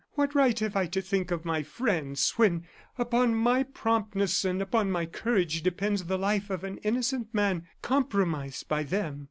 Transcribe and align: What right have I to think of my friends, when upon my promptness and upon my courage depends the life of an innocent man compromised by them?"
What 0.13 0.33
right 0.33 0.57
have 0.61 0.75
I 0.75 0.87
to 0.87 0.99
think 1.03 1.29
of 1.29 1.45
my 1.45 1.61
friends, 1.61 2.31
when 2.31 2.65
upon 2.97 3.35
my 3.35 3.61
promptness 3.61 4.43
and 4.43 4.59
upon 4.59 4.89
my 4.89 5.05
courage 5.05 5.61
depends 5.61 6.03
the 6.05 6.17
life 6.17 6.49
of 6.49 6.63
an 6.63 6.77
innocent 6.79 7.31
man 7.35 7.67
compromised 7.83 8.67
by 8.67 8.81
them?" 8.81 9.19